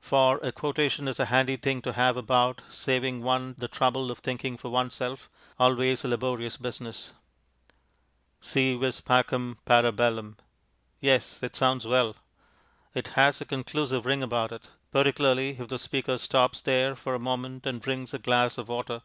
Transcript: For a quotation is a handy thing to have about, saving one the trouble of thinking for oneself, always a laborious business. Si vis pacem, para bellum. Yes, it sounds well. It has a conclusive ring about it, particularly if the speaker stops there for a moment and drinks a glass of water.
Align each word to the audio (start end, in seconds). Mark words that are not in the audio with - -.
For 0.00 0.38
a 0.38 0.52
quotation 0.52 1.08
is 1.08 1.18
a 1.18 1.24
handy 1.24 1.56
thing 1.56 1.82
to 1.82 1.94
have 1.94 2.16
about, 2.16 2.62
saving 2.70 3.24
one 3.24 3.56
the 3.58 3.66
trouble 3.66 4.08
of 4.12 4.18
thinking 4.20 4.56
for 4.56 4.68
oneself, 4.68 5.28
always 5.58 6.04
a 6.04 6.08
laborious 6.08 6.56
business. 6.56 7.10
Si 8.40 8.76
vis 8.76 9.00
pacem, 9.00 9.56
para 9.64 9.90
bellum. 9.90 10.36
Yes, 11.00 11.42
it 11.42 11.56
sounds 11.56 11.88
well. 11.88 12.14
It 12.94 13.08
has 13.18 13.40
a 13.40 13.44
conclusive 13.44 14.06
ring 14.06 14.22
about 14.22 14.52
it, 14.52 14.70
particularly 14.92 15.56
if 15.58 15.66
the 15.66 15.78
speaker 15.80 16.18
stops 16.18 16.60
there 16.60 16.94
for 16.94 17.16
a 17.16 17.18
moment 17.18 17.66
and 17.66 17.82
drinks 17.82 18.14
a 18.14 18.20
glass 18.20 18.56
of 18.58 18.68
water. 18.68 19.02